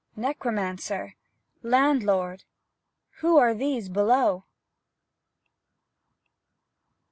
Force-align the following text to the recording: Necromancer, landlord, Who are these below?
Necromancer, 0.15 1.15
landlord, 1.61 2.43
Who 3.17 3.37
are 3.37 3.53
these 3.53 3.87
below? 3.87 4.45